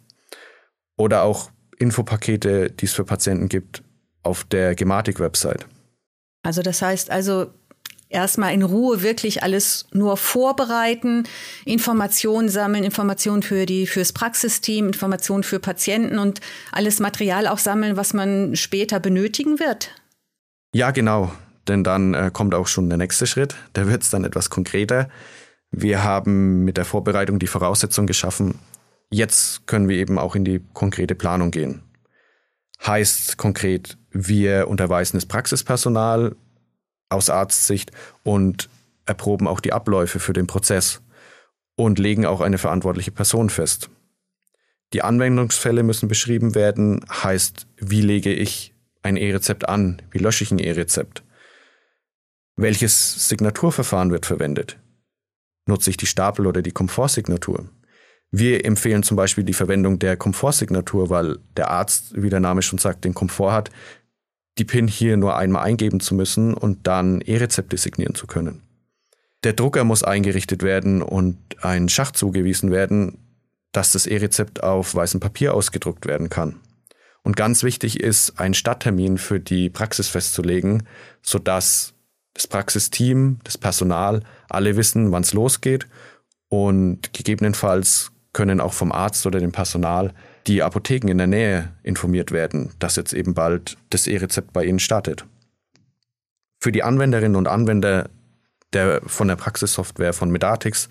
Oder 0.97 1.23
auch 1.23 1.51
Infopakete, 1.79 2.69
die 2.69 2.85
es 2.85 2.93
für 2.93 3.05
Patienten 3.05 3.47
gibt, 3.47 3.81
auf 4.23 4.43
der 4.43 4.75
Gematik-Website. 4.75 5.65
Also 6.43 6.61
das 6.61 6.81
heißt 6.81 7.09
also 7.09 7.51
erstmal 8.11 8.53
in 8.53 8.63
Ruhe 8.63 9.01
wirklich 9.01 9.43
alles 9.43 9.87
nur 9.91 10.17
vorbereiten, 10.17 11.23
Informationen 11.65 12.49
sammeln, 12.49 12.83
Informationen 12.83 13.41
für 13.41 13.65
die 13.65 13.87
fürs 13.87 14.13
Praxisteam, 14.13 14.87
Informationen 14.87 15.43
für 15.43 15.59
Patienten 15.59 16.19
und 16.19 16.41
alles 16.71 16.99
Material 16.99 17.47
auch 17.47 17.57
sammeln, 17.57 17.97
was 17.97 18.13
man 18.13 18.55
später 18.55 18.99
benötigen 18.99 19.59
wird. 19.59 19.91
Ja, 20.73 20.91
genau, 20.91 21.31
denn 21.67 21.83
dann 21.83 22.13
äh, 22.13 22.31
kommt 22.31 22.53
auch 22.53 22.67
schon 22.67 22.89
der 22.89 22.97
nächste 22.97 23.27
Schritt, 23.27 23.55
da 23.73 23.87
wird 23.87 24.03
es 24.03 24.09
dann 24.09 24.23
etwas 24.23 24.49
konkreter. 24.49 25.09
Wir 25.71 26.03
haben 26.03 26.63
mit 26.65 26.77
der 26.77 26.85
Vorbereitung 26.85 27.39
die 27.39 27.47
Voraussetzung 27.47 28.07
geschaffen, 28.07 28.59
jetzt 29.09 29.67
können 29.67 29.87
wir 29.87 29.97
eben 29.97 30.19
auch 30.19 30.35
in 30.35 30.45
die 30.45 30.61
konkrete 30.73 31.15
Planung 31.15 31.51
gehen. 31.51 31.81
Heißt 32.85 33.37
konkret, 33.37 33.97
wir 34.11 34.67
unterweisen 34.67 35.17
das 35.17 35.25
Praxispersonal 35.25 36.35
aus 37.09 37.29
Arztsicht 37.29 37.91
und 38.23 38.69
erproben 39.05 39.47
auch 39.47 39.59
die 39.59 39.73
Abläufe 39.73 40.19
für 40.19 40.33
den 40.33 40.47
Prozess 40.47 41.01
und 41.75 41.99
legen 41.99 42.25
auch 42.25 42.41
eine 42.41 42.57
verantwortliche 42.57 43.11
Person 43.11 43.49
fest. 43.49 43.89
Die 44.93 45.01
Anwendungsfälle 45.01 45.83
müssen 45.83 46.07
beschrieben 46.07 46.53
werden, 46.53 47.05
heißt, 47.09 47.67
wie 47.77 48.01
lege 48.01 48.33
ich 48.33 48.73
ein 49.03 49.17
E-Rezept 49.17 49.67
an, 49.67 50.01
wie 50.11 50.19
lösche 50.19 50.43
ich 50.43 50.51
ein 50.51 50.59
E-Rezept, 50.59 51.23
welches 52.57 53.29
Signaturverfahren 53.29 54.11
wird 54.11 54.25
verwendet, 54.25 54.77
nutze 55.65 55.89
ich 55.89 55.97
die 55.97 56.05
Stapel- 56.05 56.45
oder 56.45 56.61
die 56.61 56.71
Komfortsignatur, 56.71 57.69
wir 58.31 58.63
empfehlen 58.63 59.03
zum 59.03 59.17
Beispiel 59.17 59.43
die 59.43 59.53
Verwendung 59.53 59.99
der 59.99 60.15
Komfortsignatur, 60.15 61.09
weil 61.09 61.39
der 61.57 61.69
Arzt, 61.69 62.13
wie 62.15 62.29
der 62.29 62.39
Name 62.39 62.61
schon 62.61 62.79
sagt, 62.79 63.03
den 63.03 63.13
Komfort 63.13 63.51
hat, 63.51 63.71
die 64.57 64.65
PIN 64.65 64.87
hier 64.87 65.17
nur 65.17 65.37
einmal 65.37 65.63
eingeben 65.63 65.99
zu 65.99 66.15
müssen 66.15 66.53
und 66.53 66.87
dann 66.87 67.21
E-Rezepte 67.21 67.77
signieren 67.77 68.15
zu 68.15 68.27
können. 68.27 68.61
Der 69.43 69.53
Drucker 69.53 69.83
muss 69.83 70.03
eingerichtet 70.03 70.61
werden 70.61 71.01
und 71.01 71.37
ein 71.61 71.89
Schacht 71.89 72.15
zugewiesen 72.15 72.71
werden, 72.71 73.17
dass 73.71 73.91
das 73.91 74.05
E-Rezept 74.05 74.63
auf 74.63 74.93
weißem 74.93 75.19
Papier 75.19 75.55
ausgedruckt 75.55 76.05
werden 76.05 76.29
kann. 76.29 76.59
Und 77.23 77.35
ganz 77.35 77.63
wichtig 77.63 77.99
ist, 77.99 78.39
einen 78.39 78.53
Starttermin 78.53 79.17
für 79.17 79.39
die 79.39 79.69
Praxis 79.69 80.07
festzulegen, 80.07 80.87
sodass 81.21 81.93
das 82.33 82.47
Praxisteam, 82.47 83.39
das 83.43 83.57
Personal, 83.57 84.23
alle 84.49 84.75
wissen, 84.75 85.11
wann 85.11 85.23
es 85.23 85.33
losgeht 85.33 85.87
und 86.49 87.13
gegebenenfalls 87.13 88.11
können 88.33 88.61
auch 88.61 88.73
vom 88.73 88.91
Arzt 88.91 89.25
oder 89.25 89.39
dem 89.39 89.51
Personal 89.51 90.13
die 90.47 90.63
Apotheken 90.63 91.09
in 91.09 91.17
der 91.17 91.27
Nähe 91.27 91.73
informiert 91.83 92.31
werden, 92.31 92.71
dass 92.79 92.95
jetzt 92.95 93.13
eben 93.13 93.33
bald 93.33 93.77
das 93.89 94.07
E-Rezept 94.07 94.53
bei 94.53 94.65
ihnen 94.65 94.79
startet. 94.79 95.25
Für 96.59 96.71
die 96.71 96.83
Anwenderinnen 96.83 97.35
und 97.35 97.47
Anwender 97.47 98.09
der, 98.73 99.01
von 99.05 99.27
der 99.27 99.35
Praxissoftware 99.35 100.13
von 100.13 100.31
Medatix 100.31 100.89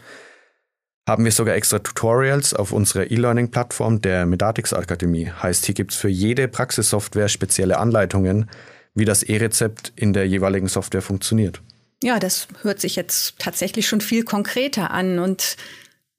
haben 1.08 1.24
wir 1.24 1.32
sogar 1.32 1.54
extra 1.54 1.78
Tutorials 1.78 2.54
auf 2.54 2.72
unserer 2.72 3.10
E-Learning-Plattform 3.10 4.00
der 4.00 4.26
Medatix 4.26 4.72
Akademie. 4.72 5.30
Heißt, 5.30 5.66
hier 5.66 5.74
gibt 5.74 5.92
es 5.92 5.98
für 5.98 6.08
jede 6.08 6.46
Praxissoftware 6.46 7.28
spezielle 7.28 7.78
Anleitungen, 7.78 8.48
wie 8.94 9.04
das 9.04 9.22
E-Rezept 9.22 9.92
in 9.96 10.12
der 10.12 10.28
jeweiligen 10.28 10.68
Software 10.68 11.02
funktioniert. 11.02 11.62
Ja, 12.02 12.18
das 12.18 12.48
hört 12.62 12.80
sich 12.80 12.96
jetzt 12.96 13.38
tatsächlich 13.38 13.88
schon 13.88 14.00
viel 14.00 14.24
konkreter 14.24 14.90
an. 14.90 15.18
Und 15.18 15.56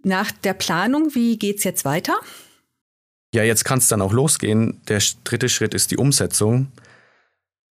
nach 0.03 0.31
der 0.31 0.53
Planung, 0.53 1.15
wie 1.15 1.37
geht's 1.37 1.63
jetzt 1.63 1.85
weiter? 1.85 2.19
Ja, 3.33 3.43
jetzt 3.43 3.63
kann 3.63 3.79
es 3.79 3.87
dann 3.87 4.01
auch 4.01 4.11
losgehen. 4.11 4.81
Der 4.87 5.01
dritte 5.23 5.47
Schritt 5.49 5.73
ist 5.73 5.91
die 5.91 5.97
Umsetzung. 5.97 6.71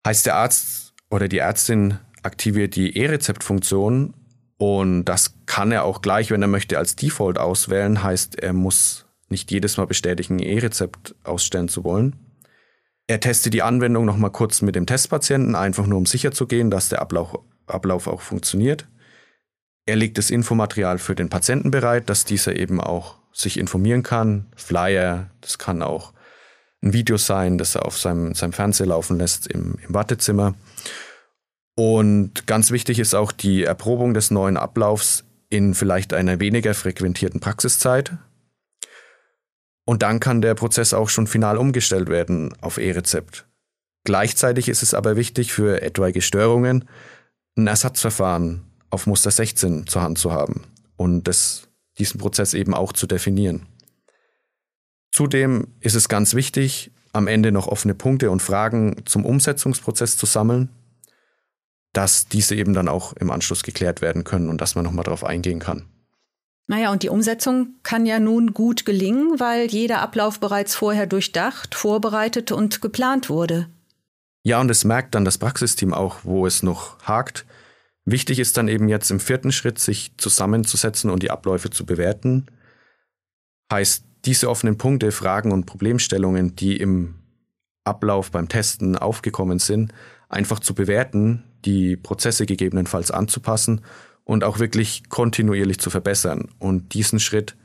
Heißt 0.05 0.25
der 0.25 0.35
Arzt 0.35 0.93
oder 1.09 1.27
die 1.27 1.37
Ärztin 1.37 1.99
aktiviert 2.23 2.75
die 2.75 2.97
E-Rezept-Funktion 2.97 4.13
und 4.57 5.05
das 5.05 5.35
kann 5.45 5.71
er 5.71 5.83
auch 5.83 6.01
gleich, 6.01 6.31
wenn 6.31 6.41
er 6.41 6.47
möchte, 6.47 6.77
als 6.77 6.95
Default 6.95 7.37
auswählen. 7.37 8.01
Heißt, 8.01 8.39
er 8.39 8.53
muss 8.53 9.05
nicht 9.29 9.51
jedes 9.51 9.77
Mal 9.77 9.87
bestätigen, 9.87 10.39
E-Rezept 10.39 11.15
ausstellen 11.23 11.67
zu 11.67 11.83
wollen. 11.83 12.15
Er 13.07 13.19
testet 13.19 13.53
die 13.53 13.61
Anwendung 13.61 14.05
nochmal 14.05 14.31
kurz 14.31 14.61
mit 14.61 14.75
dem 14.75 14.85
Testpatienten, 14.85 15.55
einfach 15.55 15.85
nur 15.85 15.97
um 15.97 16.05
sicher 16.05 16.31
zu 16.31 16.47
gehen, 16.47 16.71
dass 16.71 16.89
der 16.89 17.01
Ablauf, 17.01 17.37
Ablauf 17.67 18.07
auch 18.07 18.21
funktioniert. 18.21 18.87
Er 19.85 19.97
legt 19.97 20.17
das 20.17 20.29
Infomaterial 20.29 20.97
für 20.97 21.13
den 21.13 21.29
Patienten 21.29 21.69
bereit, 21.69 22.09
dass 22.09 22.23
dieser 22.23 22.55
eben 22.55 22.79
auch 22.79 23.17
sich 23.33 23.57
informieren 23.57 24.03
kann. 24.03 24.47
Flyer, 24.55 25.29
das 25.41 25.57
kann 25.57 25.81
auch 25.81 26.13
ein 26.81 26.93
Video 26.93 27.17
sein, 27.17 27.57
das 27.57 27.75
er 27.75 27.85
auf 27.85 27.97
seinem, 27.97 28.35
seinem 28.35 28.53
Fernseher 28.53 28.87
laufen 28.87 29.17
lässt 29.17 29.47
im, 29.47 29.77
im 29.85 29.93
Wartezimmer. 29.93 30.53
Und 31.75 32.45
ganz 32.45 32.71
wichtig 32.71 32.99
ist 32.99 33.15
auch 33.15 33.31
die 33.31 33.63
Erprobung 33.63 34.13
des 34.13 34.31
neuen 34.31 34.57
Ablaufs 34.57 35.23
in 35.49 35.73
vielleicht 35.73 36.13
einer 36.13 36.39
weniger 36.39 36.73
frequentierten 36.73 37.39
Praxiszeit. 37.39 38.17
Und 39.85 40.01
dann 40.03 40.19
kann 40.19 40.41
der 40.41 40.55
Prozess 40.55 40.93
auch 40.93 41.09
schon 41.09 41.27
final 41.27 41.57
umgestellt 41.57 42.09
werden 42.09 42.53
auf 42.61 42.77
E-Rezept. 42.77 43.45
Gleichzeitig 44.05 44.69
ist 44.69 44.83
es 44.83 44.93
aber 44.93 45.15
wichtig 45.15 45.53
für 45.53 45.81
etwaige 45.81 46.21
Störungen, 46.21 46.87
ein 47.55 47.67
Ersatzverfahren 47.67 48.63
auf 48.89 49.07
Muster 49.07 49.31
16 49.31 49.87
zur 49.87 50.01
Hand 50.01 50.17
zu 50.17 50.31
haben 50.31 50.65
und 50.97 51.27
das, 51.27 51.67
diesen 51.97 52.19
Prozess 52.19 52.53
eben 52.53 52.73
auch 52.73 52.93
zu 52.93 53.07
definieren. 53.07 53.67
Zudem 55.11 55.67
ist 55.79 55.95
es 55.95 56.09
ganz 56.09 56.33
wichtig, 56.33 56.91
am 57.11 57.27
Ende 57.27 57.51
noch 57.51 57.67
offene 57.67 57.93
Punkte 57.93 58.31
und 58.31 58.41
Fragen 58.41 59.03
zum 59.05 59.25
Umsetzungsprozess 59.25 60.17
zu 60.17 60.25
sammeln, 60.25 60.69
dass 61.93 62.27
diese 62.27 62.55
eben 62.55 62.73
dann 62.73 62.89
auch 62.89 63.13
im 63.13 63.29
Anschluss 63.29 63.61
geklärt 63.61 64.01
werden 64.01 64.23
können 64.23 64.49
und 64.49 64.59
dass 64.59 64.73
man 64.73 64.83
nochmal 64.83 65.03
darauf 65.03 65.23
eingehen 65.23 65.59
kann. 65.59 65.85
Naja, 66.65 66.91
und 66.91 67.03
die 67.03 67.09
Umsetzung 67.09 67.75
kann 67.83 68.05
ja 68.05 68.19
nun 68.19 68.53
gut 68.53 68.85
gelingen, 68.85 69.39
weil 69.39 69.67
jeder 69.67 70.01
Ablauf 70.01 70.39
bereits 70.39 70.75
vorher 70.75 71.05
durchdacht, 71.05 71.75
vorbereitet 71.75 72.51
und 72.51 72.81
geplant 72.81 73.29
wurde. 73.29 73.67
Ja, 74.43 74.59
und 74.59 74.71
es 74.71 74.83
merkt 74.83 75.13
dann 75.13 75.25
das 75.25 75.37
Praxisteam 75.37 75.93
auch, 75.93 76.19
wo 76.23 76.47
es 76.47 76.63
noch 76.63 76.99
hakt. 77.03 77.45
Wichtig 78.05 78.39
ist 78.39 78.57
dann 78.57 78.67
eben 78.67 78.89
jetzt 78.89 79.09
im 79.11 79.19
vierten 79.19 79.51
Schritt, 79.51 79.79
sich 79.79 80.11
zusammenzusetzen 80.17 81.09
und 81.09 81.23
die 81.23 81.31
Abläufe 81.31 81.69
zu 81.69 81.85
bewerten. 81.85 82.47
Heißt, 83.71 84.05
diese 84.25 84.49
offenen 84.49 84.77
Punkte, 84.77 85.11
Fragen 85.11 85.51
und 85.51 85.65
Problemstellungen, 85.65 86.55
die 86.55 86.77
im 86.77 87.15
Ablauf 87.85 88.31
beim 88.31 88.49
Testen 88.49 88.97
aufgekommen 88.97 89.59
sind, 89.59 89.93
einfach 90.29 90.59
zu 90.59 90.73
bewerten, 90.73 91.43
die 91.65 91.95
Prozesse 91.95 92.45
gegebenenfalls 92.45 93.11
anzupassen 93.11 93.81
und 94.23 94.43
auch 94.43 94.59
wirklich 94.59 95.09
kontinuierlich 95.09 95.79
zu 95.79 95.89
verbessern 95.89 96.49
und 96.59 96.93
diesen 96.93 97.19
Schritt 97.19 97.55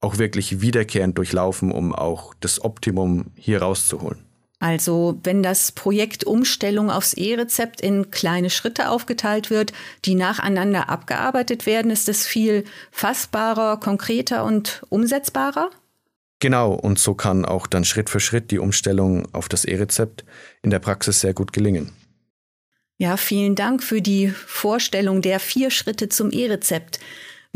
auch 0.00 0.18
wirklich 0.18 0.60
wiederkehrend 0.60 1.16
durchlaufen, 1.16 1.72
um 1.72 1.94
auch 1.94 2.34
das 2.34 2.62
Optimum 2.62 3.30
hier 3.34 3.62
rauszuholen. 3.62 4.25
Also 4.58 5.20
wenn 5.22 5.42
das 5.42 5.72
Projekt 5.72 6.24
Umstellung 6.24 6.90
aufs 6.90 7.12
E-Rezept 7.12 7.80
in 7.82 8.10
kleine 8.10 8.48
Schritte 8.48 8.88
aufgeteilt 8.88 9.50
wird, 9.50 9.72
die 10.04 10.14
nacheinander 10.14 10.88
abgearbeitet 10.88 11.66
werden, 11.66 11.90
ist 11.90 12.08
es 12.08 12.26
viel 12.26 12.64
fassbarer, 12.90 13.78
konkreter 13.78 14.44
und 14.44 14.82
umsetzbarer? 14.88 15.70
Genau, 16.38 16.72
und 16.72 16.98
so 16.98 17.14
kann 17.14 17.44
auch 17.44 17.66
dann 17.66 17.84
Schritt 17.84 18.10
für 18.10 18.20
Schritt 18.20 18.50
die 18.50 18.58
Umstellung 18.58 19.26
auf 19.34 19.48
das 19.48 19.64
E-Rezept 19.64 20.24
in 20.62 20.70
der 20.70 20.78
Praxis 20.78 21.20
sehr 21.20 21.34
gut 21.34 21.52
gelingen. 21.52 21.92
Ja, 22.98 23.18
vielen 23.18 23.56
Dank 23.56 23.82
für 23.82 24.00
die 24.00 24.28
Vorstellung 24.28 25.20
der 25.20 25.38
vier 25.38 25.70
Schritte 25.70 26.08
zum 26.08 26.30
E-Rezept. 26.30 26.98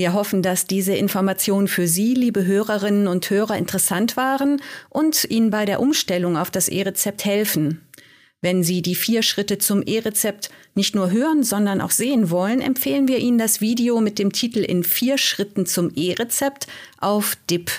Wir 0.01 0.15
hoffen, 0.15 0.41
dass 0.41 0.67
diese 0.67 0.95
Informationen 0.95 1.69
für 1.69 1.87
Sie, 1.87 2.15
liebe 2.15 2.47
Hörerinnen 2.47 3.07
und 3.07 3.29
Hörer, 3.29 3.59
interessant 3.59 4.17
waren 4.17 4.63
und 4.89 5.27
Ihnen 5.29 5.51
bei 5.51 5.67
der 5.67 5.79
Umstellung 5.79 6.39
auf 6.39 6.51
das 6.51 6.69
E-Rezept 6.69 7.27
helfen. 7.27 7.83
Wenn 8.41 8.63
Sie 8.63 8.81
die 8.81 8.95
vier 8.95 9.23
Schritte 9.23 9.59
zum 9.59 9.83
E-Rezept 9.85 10.49
nicht 10.75 10.95
nur 10.95 11.11
hören, 11.11 11.43
sondern 11.43 11.83
auch 11.83 11.91
sehen 11.91 12.31
wollen, 12.31 12.63
empfehlen 12.63 13.09
wir 13.09 13.19
Ihnen 13.19 13.37
das 13.37 13.61
Video 13.61 14.01
mit 14.01 14.19
dem 14.19 14.33
Titel 14.33 14.61
In 14.61 14.85
vier 14.85 15.19
Schritten 15.19 15.67
zum 15.67 15.93
E-Rezept 15.95 16.67
auf 16.99 17.37
DIP 17.51 17.71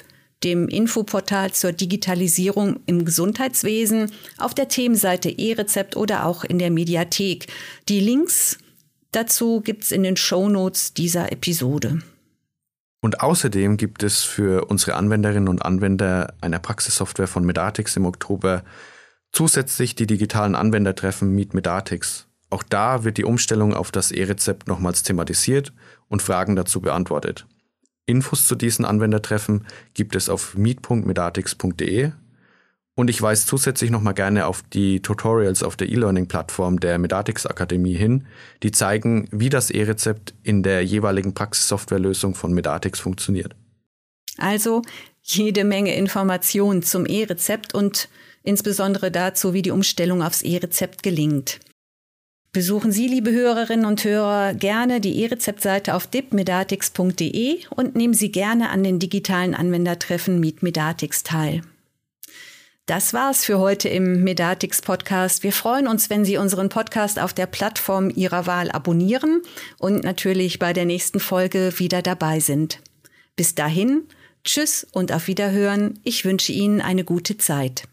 dem 0.44 0.68
Infoportal 0.68 1.54
zur 1.54 1.72
Digitalisierung 1.72 2.82
im 2.86 3.04
Gesundheitswesen, 3.04 4.12
auf 4.38 4.54
der 4.54 4.68
Themenseite 4.68 5.32
E-Rezept 5.32 5.98
oder 5.98 6.28
auch 6.28 6.44
in 6.44 6.60
der 6.60 6.70
Mediathek. 6.70 7.48
Die 7.90 8.00
Links 8.00 8.60
dazu 9.12 9.62
gibt's 9.62 9.92
in 9.92 10.04
den 10.04 10.18
Show 10.18 10.50
Notes 10.50 10.94
dieser 10.94 11.32
Episode. 11.32 12.04
Und 13.02 13.22
außerdem 13.22 13.78
gibt 13.78 14.04
es 14.04 14.24
für 14.24 14.66
unsere 14.66 14.96
Anwenderinnen 14.96 15.50
und 15.50 15.66
Anwender 15.66 16.36
einer 16.40 16.60
Praxissoftware 16.60 17.28
von 17.28 17.44
Medatix 17.44 17.98
im 17.98 18.06
Oktober 18.06 18.64
zusätzlich 19.32 19.96
die 19.96 20.06
digitalen 20.08 20.56
Anwendertreffen 20.56 21.34
Meet 21.34 21.54
Medatix. 21.56 22.28
Auch 22.52 22.64
da 22.64 23.04
wird 23.04 23.18
die 23.18 23.24
Umstellung 23.24 23.74
auf 23.74 23.92
das 23.92 24.12
E-Rezept 24.12 24.68
nochmals 24.68 25.04
thematisiert 25.04 25.74
und 26.10 26.22
Fragen 26.22 26.56
dazu 26.56 26.82
beantwortet. 26.82 27.48
Infos 28.06 28.46
zu 28.46 28.56
diesen 28.56 28.86
Anwendertreffen 28.86 29.66
gibt 29.94 30.16
es 30.16 30.30
auf 30.30 30.56
meet.medatix.de 30.56 32.12
und 32.96 33.10
ich 33.10 33.22
weise 33.22 33.46
zusätzlich 33.46 33.90
nochmal 33.90 34.14
gerne 34.14 34.46
auf 34.46 34.62
die 34.62 35.02
Tutorials 35.02 35.64
auf 35.64 35.76
der 35.76 35.90
E-Learning-Plattform 35.90 36.80
der 36.80 36.98
Medatix 36.98 37.46
Akademie 37.46 37.96
hin, 37.96 38.28
die 38.64 38.72
zeigen, 38.72 39.28
wie 39.32 39.50
das 39.50 39.70
E-Rezept 39.70 40.34
in 40.44 40.62
der 40.62 40.84
jeweiligen 40.84 41.34
Praxissoftwarelösung 41.34 42.36
von 42.36 42.54
Medatix 42.54 43.00
funktioniert. 43.00 43.56
Also 44.38 44.82
jede 45.22 45.64
Menge 45.64 45.96
Informationen 45.96 46.84
zum 46.84 47.06
E-Rezept 47.06 47.74
und 47.74 48.10
insbesondere 48.44 49.12
dazu, 49.12 49.54
wie 49.54 49.62
die 49.62 49.72
Umstellung 49.72 50.22
aufs 50.22 50.42
E-Rezept 50.42 51.04
gelingt. 51.04 51.60
Besuchen 52.54 52.92
Sie, 52.92 53.08
liebe 53.08 53.32
Hörerinnen 53.32 53.86
und 53.86 54.04
Hörer, 54.04 54.54
gerne 54.54 55.00
die 55.00 55.22
E-Rezept-Seite 55.22 55.96
auf 55.96 56.08
dipmedatix.de 56.08 57.60
und 57.70 57.96
nehmen 57.96 58.14
Sie 58.14 58.30
gerne 58.30 58.72
an 58.72 58.84
den 58.84 59.00
digitalen 59.00 59.56
Anwendertreffen 59.56 60.42
Meet 60.42 60.62
Medatix 60.62 61.24
teil. 61.24 61.62
Das 62.88 63.14
war's 63.14 63.46
für 63.46 63.60
heute 63.60 63.90
im 63.90 64.24
Medatix 64.24 64.82
Podcast. 64.82 65.44
Wir 65.44 65.54
freuen 65.54 65.88
uns, 65.88 66.10
wenn 66.10 66.26
Sie 66.26 66.38
unseren 66.38 66.70
Podcast 66.70 67.20
auf 67.20 67.34
der 67.34 67.46
Plattform 67.46 68.12
Ihrer 68.14 68.48
Wahl 68.48 68.72
abonnieren 68.72 69.42
und 69.78 70.04
natürlich 70.04 70.60
bei 70.60 70.74
der 70.74 70.86
nächsten 70.86 71.20
Folge 71.20 71.74
wieder 71.78 72.02
dabei 72.02 72.40
sind. 72.40 72.82
Bis 73.36 73.56
dahin, 73.56 74.08
tschüss 74.44 74.86
und 74.92 75.12
auf 75.12 75.28
Wiederhören. 75.28 76.00
Ich 76.04 76.26
wünsche 76.26 76.52
Ihnen 76.52 76.82
eine 76.82 77.04
gute 77.04 77.38
Zeit. 77.38 77.84